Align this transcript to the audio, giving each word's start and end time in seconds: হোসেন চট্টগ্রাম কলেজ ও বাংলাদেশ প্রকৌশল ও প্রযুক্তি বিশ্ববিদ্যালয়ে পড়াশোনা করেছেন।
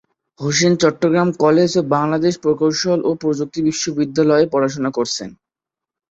হোসেন 0.39 0.73
চট্টগ্রাম 0.81 1.29
কলেজ 1.43 1.71
ও 1.77 1.91
বাংলাদেশ 1.95 2.33
প্রকৌশল 2.43 2.99
ও 3.03 3.19
প্রযুক্তি 3.21 3.59
বিশ্ববিদ্যালয়ে 3.67 4.45
পড়াশোনা 4.53 4.89
করেছেন। 4.97 5.29